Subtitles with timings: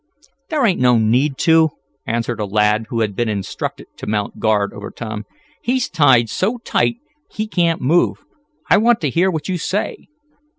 [0.49, 1.69] "There ain't no need to,"
[2.07, 5.25] answered a lad who had been instructed to mount guard over Tom.
[5.61, 6.95] "He's tied so tight
[7.29, 8.25] he can't move.
[8.67, 10.07] I want to hear what you say."